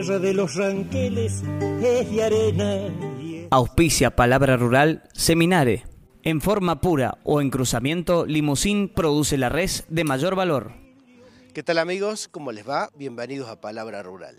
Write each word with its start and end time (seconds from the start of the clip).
tierra 0.00 0.20
de 0.20 0.32
los 0.32 0.54
ranqueles 0.54 1.42
es 1.82 2.10
de 2.12 2.22
arena. 2.22 3.48
Auspicia 3.50 4.14
Palabra 4.14 4.56
Rural 4.56 5.02
Seminare. 5.12 5.86
En 6.22 6.40
forma 6.40 6.80
pura 6.80 7.18
o 7.24 7.40
en 7.40 7.50
cruzamiento, 7.50 8.24
Limusín 8.24 8.90
produce 8.94 9.36
la 9.36 9.48
res 9.48 9.86
de 9.88 10.04
mayor 10.04 10.36
valor. 10.36 10.72
¿Qué 11.52 11.64
tal 11.64 11.78
amigos? 11.78 12.28
¿Cómo 12.28 12.52
les 12.52 12.68
va? 12.68 12.90
Bienvenidos 12.94 13.48
a 13.48 13.60
Palabra 13.60 14.04
Rural. 14.04 14.36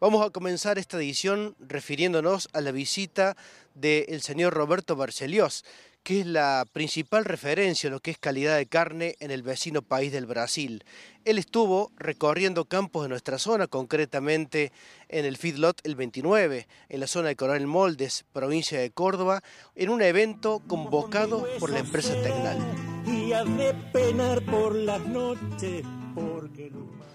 Vamos 0.00 0.26
a 0.26 0.30
comenzar 0.30 0.78
esta 0.78 0.96
edición 0.96 1.56
refiriéndonos 1.58 2.48
a 2.54 2.62
la 2.62 2.72
visita 2.72 3.36
del 3.74 4.22
señor 4.22 4.54
Roberto 4.54 4.96
Barceliós, 4.96 5.66
que 6.02 6.20
es 6.20 6.26
la 6.26 6.66
principal 6.72 7.24
referencia 7.24 7.86
en 7.86 7.92
lo 7.92 8.00
que 8.00 8.10
es 8.10 8.18
calidad 8.18 8.56
de 8.56 8.66
carne 8.66 9.14
en 9.20 9.30
el 9.30 9.42
vecino 9.42 9.82
país 9.82 10.10
del 10.10 10.26
Brasil. 10.26 10.84
Él 11.24 11.38
estuvo 11.38 11.92
recorriendo 11.96 12.64
campos 12.64 13.04
de 13.04 13.08
nuestra 13.08 13.38
zona, 13.38 13.68
concretamente 13.68 14.72
en 15.08 15.24
el 15.24 15.36
Feedlot 15.36 15.80
el 15.86 15.94
29, 15.94 16.66
en 16.88 17.00
la 17.00 17.06
zona 17.06 17.28
de 17.28 17.36
Coronel 17.36 17.68
Moldes, 17.68 18.24
provincia 18.32 18.80
de 18.80 18.90
Córdoba, 18.90 19.42
en 19.76 19.90
un 19.90 20.02
evento 20.02 20.60
convocado 20.66 21.46
por 21.60 21.70
la 21.70 21.78
empresa 21.78 22.14
Tecnal. 22.20 22.58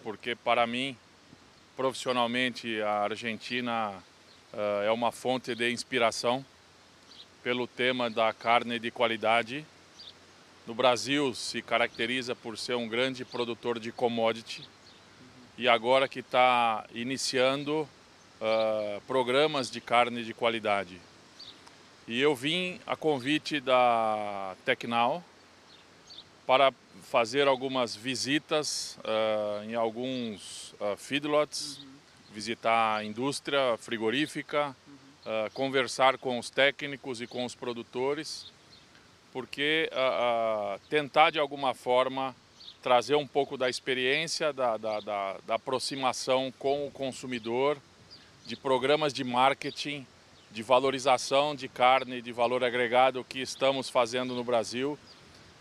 Porque 0.03 0.35
para 0.37 0.65
mí, 0.65 0.95
profissionalmente, 1.75 2.81
a 2.81 3.03
Argentina 3.03 3.91
uh, 4.53 4.83
é 4.83 4.91
uma 4.91 5.11
fonte 5.11 5.53
de 5.53 5.69
inspiração 5.69 6.45
pelo 7.47 7.65
tema 7.65 8.09
da 8.09 8.33
carne 8.33 8.77
de 8.77 8.91
qualidade. 8.91 9.65
No 10.67 10.75
Brasil 10.75 11.33
se 11.33 11.61
caracteriza 11.61 12.35
por 12.35 12.57
ser 12.57 12.75
um 12.75 12.89
grande 12.89 13.23
produtor 13.23 13.79
de 13.79 13.89
commodity 13.89 14.67
e 15.57 15.65
agora 15.65 16.09
que 16.09 16.19
está 16.19 16.85
iniciando 16.93 17.87
uh, 18.41 18.99
programas 19.07 19.71
de 19.71 19.79
carne 19.79 20.25
de 20.25 20.33
qualidade. 20.33 20.99
E 22.05 22.19
eu 22.19 22.35
vim 22.35 22.81
a 22.85 22.97
convite 22.97 23.61
da 23.61 24.53
Tecnal 24.65 25.23
para 26.45 26.73
fazer 27.03 27.47
algumas 27.47 27.95
visitas 27.95 28.99
uh, 29.05 29.63
em 29.63 29.73
alguns 29.73 30.73
uh, 30.81 30.97
feedlots, 30.97 31.77
uhum. 31.77 31.87
visitar 32.33 32.97
a 32.97 33.05
indústria 33.05 33.77
frigorífica, 33.77 34.75
uh, 35.27 35.51
conversar 35.53 36.17
com 36.17 36.39
os 36.39 36.49
técnicos 36.49 37.21
e 37.21 37.27
com 37.27 37.43
os 37.43 37.53
produtores, 37.53 38.51
porque 39.33 39.89
uh, 39.91 40.79
tentar 40.89 41.31
de 41.31 41.39
alguma 41.39 41.73
forma 41.73 42.33
trazer 42.81 43.15
um 43.15 43.27
pouco 43.27 43.57
da 43.57 43.69
experiência, 43.69 44.53
da, 44.53 44.77
da, 44.77 44.99
da, 45.01 45.35
da 45.45 45.55
aproximação 45.55 46.53
com 46.57 46.87
o 46.87 46.91
consumidor, 46.91 47.77
de 48.45 48.55
programas 48.55 49.13
de 49.13 49.25
marketing, 49.25 50.07
de 50.51 50.63
valorização 50.63 51.53
de 51.53 51.67
carne 51.67 52.21
de 52.21 52.31
valor 52.31 52.63
agregado 52.63 53.25
que 53.25 53.41
estamos 53.41 53.89
fazendo 53.89 54.33
no 54.33 54.43
Brasil, 54.43 54.97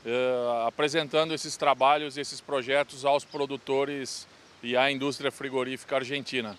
uh, 0.04 0.66
apresentando 0.66 1.34
esses 1.34 1.56
trabalhos, 1.56 2.16
esses 2.16 2.40
projetos 2.40 3.04
aos 3.04 3.24
produtores 3.24 4.28
e 4.62 4.76
à 4.76 4.90
indústria 4.90 5.32
frigorífica 5.32 5.96
argentina. 5.96 6.56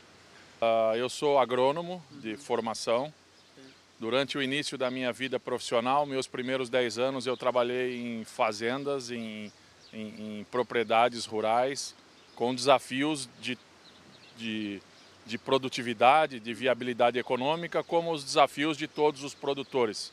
Uh, 0.59 0.95
eu 0.95 1.07
sou 1.07 1.37
agrônomo 1.37 2.03
de 2.19 2.35
formação. 2.35 3.13
Durante 3.99 4.39
o 4.39 4.41
início 4.41 4.75
da 4.75 4.89
minha 4.89 5.13
vida 5.13 5.39
profissional, 5.39 6.03
meus 6.03 6.25
primeiros 6.25 6.67
10 6.67 6.97
anos, 6.97 7.27
eu 7.27 7.37
trabalhei 7.37 7.95
em 7.95 8.23
fazendas, 8.23 9.11
em, 9.11 9.51
em, 9.93 10.39
em 10.39 10.43
propriedades 10.49 11.27
rurais, 11.27 11.93
com 12.35 12.55
desafios 12.55 13.29
de, 13.39 13.55
de, 14.35 14.81
de, 15.27 15.37
produtividade, 15.37 16.39
de 16.39 16.53
viabilidade 16.55 17.19
econômica, 17.19 17.83
como 17.83 18.11
os 18.11 18.23
desafios 18.23 18.77
de 18.77 18.87
todos 18.87 19.23
os 19.23 19.35
produtores. 19.35 20.11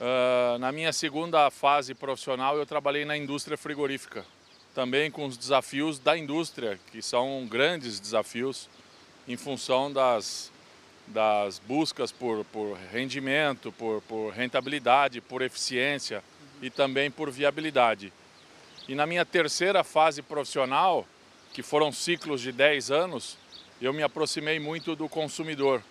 Uh, 0.00 0.58
na 0.58 0.72
minha 0.72 0.92
segunda 0.92 1.48
fase 1.52 1.94
profissional, 1.94 2.58
eu 2.58 2.66
trabalhei 2.66 3.04
na 3.04 3.16
indústria 3.16 3.56
frigorífica, 3.56 4.26
também 4.74 5.08
com 5.08 5.24
os 5.24 5.36
desafios 5.36 6.00
da 6.00 6.18
indústria, 6.18 6.80
que 6.90 7.00
são 7.00 7.46
grandes 7.48 8.00
desafios 8.00 8.68
em 9.26 9.36
função 9.36 9.92
das, 9.92 10.50
das 11.06 11.58
buscas 11.58 12.12
por, 12.12 12.44
por 12.46 12.76
rendimento, 12.92 13.72
por, 13.72 14.02
por 14.02 14.32
rentabilidade, 14.32 15.20
por 15.20 15.42
eficiência 15.42 16.22
e 16.62 16.70
também 16.70 17.10
por 17.10 17.30
viabilidade. 17.30 18.12
E 18.88 18.94
na 18.94 19.06
minha 19.06 19.24
terceira 19.24 19.82
fase 19.82 20.22
profissional, 20.22 21.06
que 21.52 21.62
foram 21.62 21.90
ciclos 21.90 22.40
de 22.40 22.52
10 22.52 22.90
anos, 22.90 23.36
eu 23.80 23.92
me 23.92 24.02
aproximei 24.02 24.60
muito 24.60 24.94
do 24.94 25.08
consumidor. 25.08 25.82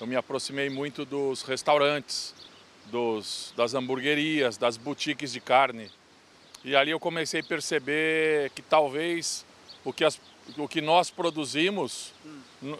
Eu 0.00 0.06
me 0.06 0.14
aproximei 0.14 0.68
muito 0.68 1.04
dos 1.04 1.42
restaurantes, 1.42 2.34
dos, 2.86 3.52
das 3.56 3.74
hamburguerias, 3.74 4.56
das 4.56 4.76
boutiques 4.76 5.32
de 5.32 5.40
carne. 5.40 5.90
E 6.64 6.76
ali 6.76 6.90
eu 6.90 7.00
comecei 7.00 7.40
a 7.40 7.44
perceber 7.44 8.50
que 8.50 8.62
talvez 8.62 9.44
o 9.84 9.92
que, 9.92 10.04
as, 10.04 10.20
o 10.56 10.68
que 10.68 10.80
nós 10.80 11.10
produzimos 11.10 12.12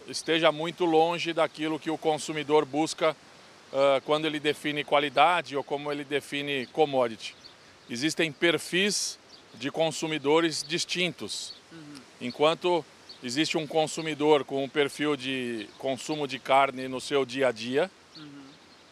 esteja 0.08 0.50
muito 0.50 0.84
longe 0.84 1.32
daquilo 1.32 1.78
que 1.78 1.90
o 1.90 1.98
consumidor 1.98 2.64
busca 2.64 3.16
uh, 3.72 4.00
quando 4.04 4.26
ele 4.26 4.40
define 4.40 4.84
qualidade 4.84 5.56
ou 5.56 5.62
como 5.62 5.92
ele 5.92 6.04
define 6.04 6.66
commodity. 6.66 7.34
Existem 7.88 8.32
perfis 8.32 9.18
de 9.54 9.70
consumidores 9.70 10.64
distintos. 10.66 11.54
Uhum. 11.72 12.00
Enquanto 12.20 12.84
existe 13.22 13.56
um 13.56 13.66
consumidor 13.66 14.44
com 14.44 14.64
um 14.64 14.68
perfil 14.68 15.16
de 15.16 15.68
consumo 15.78 16.26
de 16.26 16.38
carne 16.38 16.88
no 16.88 17.00
seu 17.00 17.24
dia 17.24 17.48
a 17.48 17.52
dia, 17.52 17.90
uhum. 18.16 18.24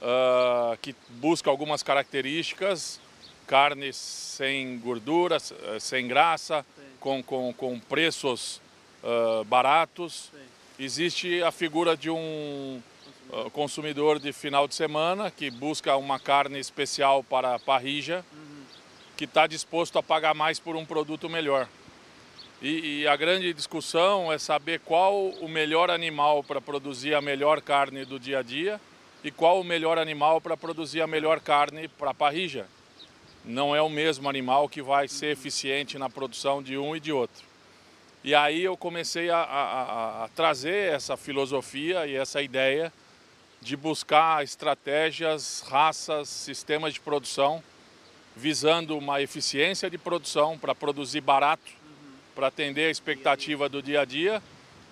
uh, 0.03 0.77
que 0.81 0.95
busca 1.09 1.51
algumas 1.51 1.83
características, 1.83 3.01
carne 3.47 3.93
sem 3.93 4.79
gordura, 4.79 5.39
sem 5.79 6.09
graça, 6.09 6.65
com, 6.99 7.23
com, 7.23 7.53
com 7.53 7.79
preços 7.79 8.61
uh, 9.03 9.45
baratos. 9.45 10.31
Sim 10.33 10.54
existe 10.79 11.43
a 11.43 11.51
figura 11.51 11.97
de 11.97 12.11
um 12.11 12.83
uh, 13.31 13.51
consumidor 13.51 14.19
de 14.19 14.33
final 14.33 14.67
de 14.67 14.75
semana 14.75 15.31
que 15.31 15.51
busca 15.51 15.97
uma 15.97 16.19
carne 16.19 16.59
especial 16.59 17.23
para 17.23 17.55
a 17.55 17.59
parrija, 17.59 18.25
que 19.17 19.25
está 19.25 19.47
disposto 19.47 19.99
a 19.99 20.03
pagar 20.03 20.35
mais 20.35 20.59
por 20.59 20.75
um 20.75 20.85
produto 20.85 21.29
melhor. 21.29 21.69
E, 22.61 23.03
e, 23.03 23.07
a 23.07 23.15
grande 23.15 23.53
discussão 23.53 24.33
é 24.33 24.39
saber 24.39 24.81
qual 24.81 25.27
o 25.27 25.49
melhor 25.49 25.91
animal 25.91 26.43
para 26.43 26.61
produzir 26.61 27.15
a 27.15 27.21
melhor 27.21 27.61
carne 27.61 28.05
do 28.05 28.19
dia 28.19 28.39
a 28.39 28.43
dia 28.43 28.81
e 29.23 29.31
qual 29.31 29.61
o 29.61 29.65
melhor 29.65 29.99
animal 29.99 30.41
para 30.41 30.57
produzir 30.57 31.03
a 31.03 31.07
melhor 31.07 31.41
carne 31.41 31.89
para 31.89 32.11
a 32.11 32.15
parrija. 32.15 32.67
Não 33.45 33.77
é 33.77 33.83
o 33.83 33.91
mesmo 33.91 34.29
animal 34.29 34.69
que 34.69 34.81
vai 34.81 35.09
ser 35.09 35.27
eficiente 35.27 35.99
na 35.99 36.09
produção 36.09 36.63
de 36.63 36.79
um 36.79 36.97
e 36.97 37.01
de 37.01 37.13
outro. 37.13 37.54
E 38.25 38.35
aí 38.35 38.65
eu 38.65 38.75
comecei 38.75 39.29
a, 39.29 39.37
a, 39.37 40.25
a, 40.25 40.29
trazer 40.29 40.95
essa 40.95 41.15
filosofia 41.15 42.07
e 42.07 42.17
essa 42.17 42.41
ideia 42.41 42.91
de 43.61 43.77
buscar 43.77 44.43
estratégias, 44.43 45.63
raças, 45.69 46.31
sistemas 46.31 46.95
de 46.95 47.01
produção, 47.01 47.63
visando 48.35 48.97
uma 48.97 49.21
eficiência 49.21 49.91
de 49.91 49.99
produção 49.99 50.59
para 50.59 50.75
produzir 50.75 51.21
barato, 51.21 51.71
para 52.35 52.47
atender 52.47 52.87
a 52.87 52.91
expectativa 52.91 53.69
do 53.69 53.83
dia 53.83 54.01
a 54.01 54.05
dia. 54.07 54.43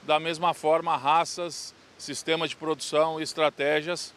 Da 0.03 0.21
mesma 0.21 0.53
forma, 0.53 0.95
raças, 0.95 1.75
sistemas 1.97 2.51
de 2.51 2.57
produção 2.57 3.19
estratégias, 3.19 4.13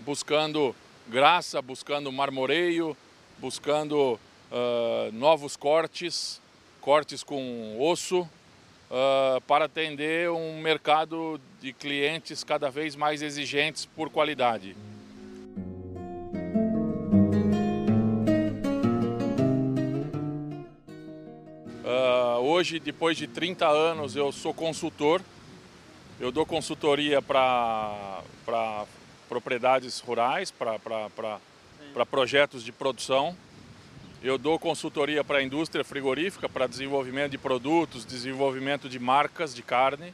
buscando 0.00 0.74
graça, 1.06 1.62
buscando 1.62 2.10
marmoreio, 2.10 2.96
buscando 3.38 4.18
uh, 4.50 5.12
novos 5.12 5.56
cortes, 5.56 6.42
cortes 6.80 7.22
com 7.22 7.76
osso, 7.80 8.28
uh, 8.90 9.40
para 9.42 9.66
atender 9.66 10.30
um 10.30 10.60
mercado 10.60 11.40
de 11.60 11.72
clientes 11.72 12.42
cada 12.42 12.70
vez 12.70 12.96
mais 12.96 13.22
exigentes 13.22 13.86
por 13.86 14.10
qualidade. 14.10 14.76
Uh, 21.84 22.40
hoje, 22.40 22.80
depois 22.80 23.16
de 23.16 23.26
30 23.26 23.66
anos, 23.68 24.16
eu 24.16 24.32
sou 24.32 24.52
consultor. 24.52 25.22
Eu 26.18 26.30
dou 26.30 26.44
consultoria 26.44 27.22
para 27.22 28.20
propriedades 29.28 30.00
rurais, 30.00 30.50
para 30.50 32.04
projetos 32.04 32.62
de 32.62 32.72
produção. 32.72 33.34
Eu 34.22 34.36
dou 34.36 34.58
consultoria 34.58 35.24
para 35.24 35.38
a 35.38 35.42
indústria 35.42 35.82
frigorífica, 35.82 36.46
para 36.46 36.66
desenvolvimento 36.66 37.30
de 37.30 37.38
produtos, 37.38 38.04
desenvolvimento 38.04 38.86
de 38.86 38.98
marcas 38.98 39.54
de 39.54 39.62
carne. 39.62 40.12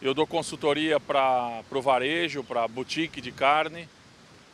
Eu 0.00 0.14
dou 0.14 0.26
consultoria 0.26 0.98
para 0.98 1.62
o 1.70 1.82
varejo, 1.82 2.42
para 2.42 2.66
boutique 2.66 3.20
de 3.20 3.30
carne. 3.30 3.86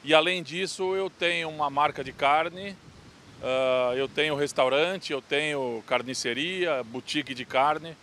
E 0.03 0.13
além 0.13 0.43
disso, 0.43 0.93
eu 0.97 1.09
tenho 1.09 1.51
uma 1.51 1.71
marca 1.71 2.03
de 2.03 2.13
carne, 2.13 2.71
uh, 3.41 3.95
eu 3.95 4.09
tenho 4.09 4.35
restaurante, 4.35 5.13
eu 5.13 5.23
tenho 5.23 5.81
carniceria, 5.87 6.83
boutique 6.83 7.33
de 7.33 7.45
carne. 7.45 7.97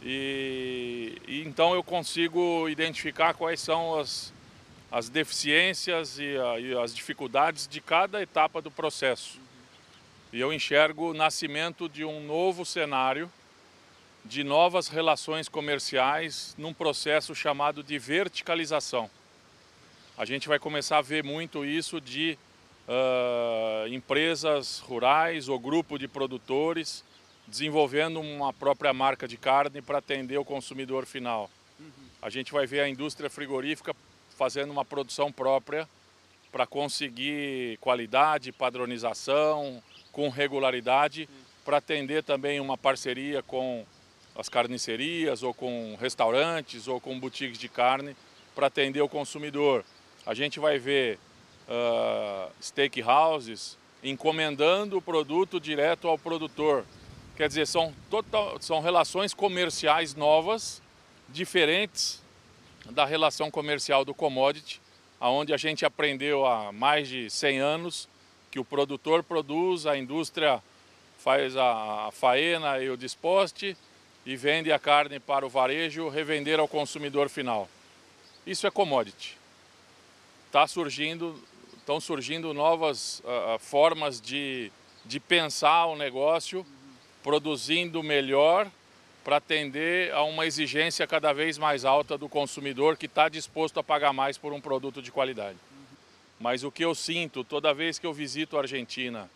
E, 0.00 1.20
e 1.26 1.42
então 1.42 1.74
eu 1.74 1.82
consigo 1.82 2.68
identificar 2.68 3.34
quais 3.34 3.58
são 3.58 3.98
as, 3.98 4.32
as 4.92 5.08
deficiências 5.08 6.20
e, 6.20 6.38
a, 6.38 6.60
e 6.60 6.78
as 6.78 6.94
dificuldades 6.94 7.66
de 7.66 7.80
cada 7.80 8.22
etapa 8.22 8.62
do 8.62 8.70
processo. 8.70 9.47
E 10.30 10.40
eu 10.40 10.52
enxergo 10.52 11.10
o 11.10 11.14
nascimento 11.14 11.88
de 11.88 12.04
um 12.04 12.20
novo 12.20 12.64
cenário 12.66 13.30
de 14.22 14.44
novas 14.44 14.86
relações 14.86 15.48
comerciais 15.48 16.54
num 16.58 16.74
processo 16.74 17.34
chamado 17.34 17.82
de 17.82 17.98
verticalização. 17.98 19.08
A 20.18 20.26
gente 20.26 20.46
vai 20.46 20.58
começar 20.58 20.98
a 20.98 21.02
ver 21.02 21.24
muito 21.24 21.64
isso 21.64 21.98
de 21.98 22.38
uh, 22.86 23.88
empresas 23.88 24.80
rurais 24.80 25.48
ou 25.48 25.58
grupo 25.58 25.98
de 25.98 26.06
produtores 26.06 27.02
desenvolvendo 27.46 28.20
uma 28.20 28.52
própria 28.52 28.92
marca 28.92 29.26
de 29.26 29.38
carne 29.38 29.80
para 29.80 29.96
atender 29.96 30.36
o 30.36 30.44
consumidor 30.44 31.06
final. 31.06 31.48
A 32.20 32.28
gente 32.28 32.52
vai 32.52 32.66
ver 32.66 32.80
a 32.80 32.88
indústria 32.88 33.30
frigorífica 33.30 33.96
fazendo 34.36 34.70
uma 34.70 34.84
produção 34.84 35.32
própria 35.32 35.88
para 36.52 36.66
conseguir 36.66 37.78
qualidade, 37.78 38.52
padronização, 38.52 39.82
com 40.18 40.30
regularidade, 40.30 41.28
para 41.64 41.76
atender 41.76 42.24
também 42.24 42.58
uma 42.58 42.76
parceria 42.76 43.40
com 43.40 43.86
as 44.34 44.48
carnicerias 44.48 45.44
ou 45.44 45.54
com 45.54 45.96
restaurantes 46.00 46.88
ou 46.88 47.00
com 47.00 47.20
boutiques 47.20 47.56
de 47.56 47.68
carne 47.68 48.16
para 48.52 48.66
atender 48.66 49.00
o 49.00 49.08
consumidor. 49.08 49.84
A 50.26 50.34
gente 50.34 50.58
vai 50.58 50.76
ver 50.76 51.20
uh, 51.68 52.50
steakhouses 52.60 53.78
encomendando 54.02 54.98
o 54.98 55.00
produto 55.00 55.60
direto 55.60 56.08
ao 56.08 56.18
produtor. 56.18 56.84
Quer 57.36 57.46
dizer, 57.46 57.68
são, 57.68 57.94
total, 58.10 58.60
são 58.60 58.80
relações 58.80 59.32
comerciais 59.32 60.16
novas, 60.16 60.82
diferentes 61.28 62.20
da 62.90 63.04
relação 63.04 63.52
comercial 63.52 64.04
do 64.04 64.12
commodity, 64.12 64.80
aonde 65.20 65.54
a 65.54 65.56
gente 65.56 65.86
aprendeu 65.86 66.44
há 66.44 66.72
mais 66.72 67.06
de 67.06 67.30
100 67.30 67.58
anos 67.60 68.08
que 68.50 68.58
o 68.58 68.64
produtor 68.64 69.22
produz, 69.22 69.86
a 69.86 69.96
indústria 69.96 70.62
faz 71.18 71.56
a 71.56 72.10
faena 72.12 72.78
e 72.78 72.88
o 72.90 72.96
disposte 72.96 73.76
e 74.24 74.36
vende 74.36 74.72
a 74.72 74.78
carne 74.78 75.18
para 75.18 75.44
o 75.44 75.48
varejo 75.48 76.08
revender 76.08 76.60
ao 76.60 76.68
consumidor 76.68 77.28
final. 77.28 77.68
Isso 78.46 78.66
é 78.66 78.70
commodity. 78.70 79.36
Tá 80.50 80.66
surgindo, 80.66 81.42
estão 81.78 82.00
surgindo 82.00 82.54
novas 82.54 83.20
uh, 83.20 83.58
formas 83.58 84.20
de, 84.20 84.72
de 85.04 85.20
pensar 85.20 85.86
o 85.86 85.96
negócio, 85.96 86.64
produzindo 87.22 88.02
melhor 88.02 88.70
para 89.24 89.36
atender 89.36 90.12
a 90.14 90.22
uma 90.22 90.46
exigência 90.46 91.06
cada 91.06 91.34
vez 91.34 91.58
mais 91.58 91.84
alta 91.84 92.16
do 92.16 92.28
consumidor 92.28 92.96
que 92.96 93.06
está 93.06 93.28
disposto 93.28 93.78
a 93.78 93.84
pagar 93.84 94.12
mais 94.12 94.38
por 94.38 94.54
um 94.54 94.60
produto 94.60 95.02
de 95.02 95.12
qualidade. 95.12 95.58
Mas 96.38 96.62
o 96.62 96.70
que 96.70 96.84
eu 96.84 96.94
sinto 96.94 97.42
toda 97.42 97.74
vez 97.74 97.98
que 97.98 98.06
eu 98.06 98.12
visito 98.12 98.56
a 98.56 98.60
Argentina, 98.60 99.28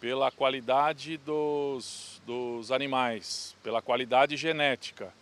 pela 0.00 0.30
qualidade 0.30 1.16
dos, 1.16 2.22
dos 2.24 2.70
animais, 2.70 3.56
pela 3.62 3.82
qualidade 3.82 4.36
genética, 4.36 5.12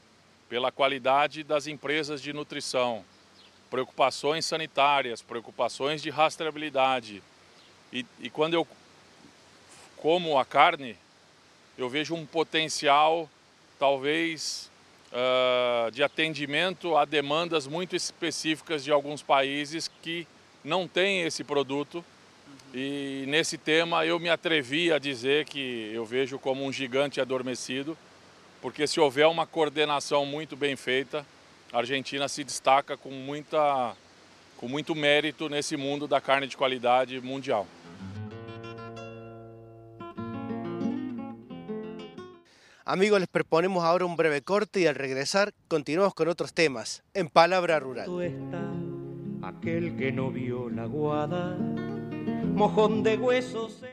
pela 0.49 0.71
qualidade 0.71 1.43
das 1.43 1.67
empresas 1.67 2.21
de 2.21 2.33
nutrição, 2.33 3.05
preocupações 3.71 4.45
sanitárias, 4.45 5.23
preocupações 5.23 6.03
de 6.03 6.11
rastreabilidade. 6.11 7.23
E, 7.93 8.05
e 8.21 8.29
quando 8.29 8.55
eu 8.55 8.67
como 9.97 10.39
a 10.39 10.45
carne, 10.45 10.97
eu 11.77 11.89
vejo 11.89 12.15
um 12.15 12.27
potencial, 12.27 13.29
talvez, 13.79 14.71
uh, 15.11 15.91
de 15.91 16.03
atendimento 16.03 16.97
a 16.97 17.05
demandas 17.05 17.67
muito 17.67 17.97
específicas 17.97 18.85
de 18.85 18.93
alguns 18.93 19.23
países 19.23 19.91
que 20.03 20.27
não 20.67 20.89
têm 20.89 21.23
esse 21.23 21.45
produto 21.45 22.05
e 22.75 23.25
nesse 23.29 23.57
tema 23.57 24.05
eu 24.05 24.19
me 24.19 24.29
atrevi 24.29 24.93
a 24.93 24.99
dizer 24.99 25.45
que 25.45 25.91
eu 25.95 26.05
vejo 26.05 26.39
como 26.39 26.67
um 26.67 26.73
gigante 26.73 27.21
adormecido, 27.21 27.97
porque 28.61 28.87
se 28.87 28.99
houver 28.99 29.29
uma 29.29 29.47
coordenação 29.47 30.27
muito 30.27 30.57
bem 30.57 30.75
feita, 30.75 31.25
a 31.73 31.79
Argentina 31.79 32.27
se 32.27 32.43
destaca 32.43 32.97
com, 32.97 33.11
muita, 33.11 33.95
com 34.57 34.67
muito 34.67 34.95
mérito 34.95 35.49
nesse 35.49 35.77
mundo 35.77 36.09
da 36.09 36.21
carne 36.21 36.49
de 36.49 36.57
qualidade 36.57 37.21
mundial. 37.21 37.67
Amigos, 42.85 43.19
les 43.19 43.29
proponemos 43.29 43.85
ahora 43.85 44.05
un 44.05 44.17
breve 44.17 44.43
corte 44.43 44.81
y 44.81 44.87
al 44.87 44.95
regresar 44.95 45.53
continuamos 45.67 46.15
con 46.15 46.29
otros 46.29 46.53
temas 46.53 47.03
en 47.15 47.29
Palabra 47.29 47.81
Rural. 47.81 48.66
Aquel 49.47 49.95
que 49.95 50.11
no 50.11 50.33
vio 50.33 50.69
la 50.69 50.87
guada 50.87 51.57
mojón 52.57 53.05
de 53.05 53.17
huesos. 53.17 53.87